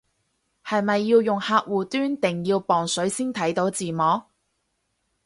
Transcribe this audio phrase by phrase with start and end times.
[0.65, 4.03] 係咪要用客戶端定要磅水先睇到字幕